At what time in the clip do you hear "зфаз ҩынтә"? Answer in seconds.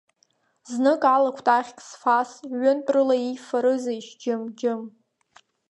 1.87-2.91